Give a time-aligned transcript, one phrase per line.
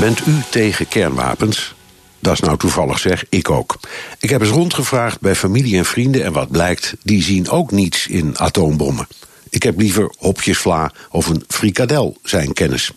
[0.00, 1.74] Bent u tegen kernwapens?
[2.18, 3.78] Dat is nou toevallig zeg, ik ook.
[4.18, 8.06] Ik heb eens rondgevraagd bij familie en vrienden en wat blijkt, die zien ook niets
[8.06, 9.06] in atoombommen.
[9.50, 12.90] Ik heb liever hopjes vla of een frikadel, zijn kennis.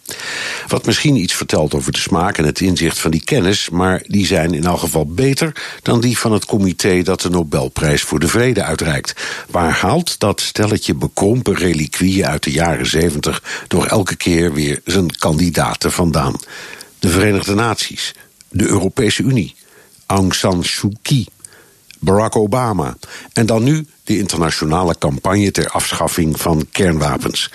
[0.67, 4.25] Wat misschien iets vertelt over de smaak en het inzicht van die kennis, maar die
[4.25, 8.27] zijn in elk geval beter dan die van het comité dat de Nobelprijs voor de
[8.27, 9.13] Vrede uitreikt.
[9.49, 15.17] Waar haalt dat stelletje bekrompen reliquieën uit de jaren zeventig door elke keer weer zijn
[15.17, 16.35] kandidaten vandaan?
[17.01, 18.13] De Verenigde Naties,
[18.49, 19.55] de Europese Unie,
[20.05, 21.27] Aung San Suu Kyi,
[21.99, 22.97] Barack Obama.
[23.33, 27.49] En dan nu de internationale campagne ter afschaffing van kernwapens.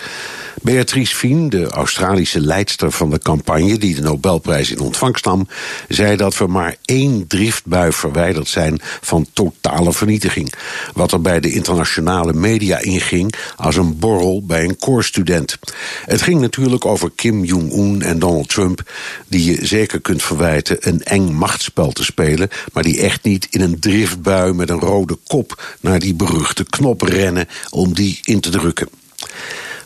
[0.62, 5.48] Beatrice Fien, de Australische leidster van de campagne die de Nobelprijs in ontvangst nam,
[5.89, 10.52] zei dat we maar één driftbui verwijderd zijn van totale vernietiging.
[10.94, 15.58] Wat er bij de internationale media inging als een borrel bij een koorstudent.
[16.05, 18.91] Het ging natuurlijk over Kim Jong-un en Donald Trump,
[19.28, 23.61] die je zeker kunt verwijten een eng machtsspel te spelen, maar die echt niet in
[23.61, 28.51] een driftbui met een rode kop naar die beruchte knop rennen om die in te
[28.51, 28.89] drukken.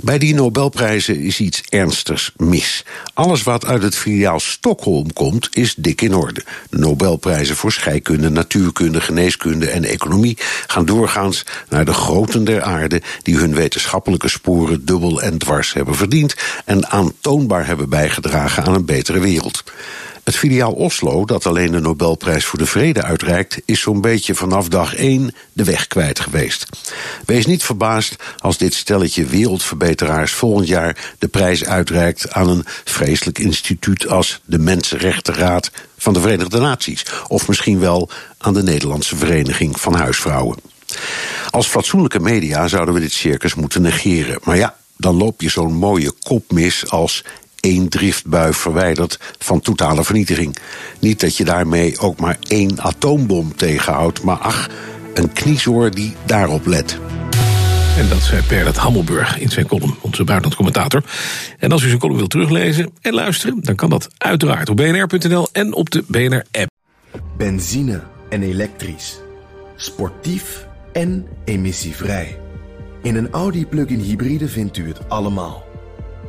[0.03, 2.85] Bij die Nobelprijzen is iets ernstigs mis.
[3.15, 6.45] Alles wat uit het filiaal Stockholm komt, is dik in orde.
[6.71, 13.03] De Nobelprijzen voor scheikunde, natuurkunde, geneeskunde en economie gaan doorgaans naar de groten der aarde
[13.23, 16.35] die hun wetenschappelijke sporen dubbel en dwars hebben verdiend
[16.65, 19.65] en aantoonbaar hebben bijgedragen aan een betere wereld.
[20.41, 24.95] Filiaal Oslo, dat alleen de Nobelprijs voor de Vrede uitreikt, is zo'n beetje vanaf dag
[24.95, 26.67] één de weg kwijt geweest.
[27.27, 33.39] Wees niet verbaasd als dit stelletje wereldverbeteraars volgend jaar de prijs uitreikt aan een vreselijk
[33.39, 39.81] instituut als de Mensenrechtenraad van de Verenigde Naties, of misschien wel aan de Nederlandse Vereniging
[39.81, 40.59] van Huisvrouwen.
[41.51, 44.39] Als fatsoenlijke media zouden we dit circus moeten negeren.
[44.45, 47.25] Maar ja, dan loop je zo'n mooie kop mis als
[47.61, 50.57] één driftbui verwijderd van totale vernietiging.
[50.99, 54.69] Niet dat je daarmee ook maar één atoombom tegenhoudt, maar ach,
[55.15, 56.99] een kniezoor die daarop let.
[57.99, 61.05] En dat zei Bernard Hammelburg in zijn column, onze buitenlandcommentator.
[61.59, 65.49] En als u zijn column wilt teruglezen en luisteren, dan kan dat uiteraard op bnr.nl
[65.53, 66.71] en op de BNR-app.
[67.37, 69.21] Benzine en elektrisch.
[69.77, 72.39] Sportief en emissievrij.
[73.03, 75.70] In een Audi plug-in hybride vindt u het allemaal.